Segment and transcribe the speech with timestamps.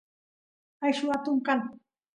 [0.85, 1.59] ayllu atun kan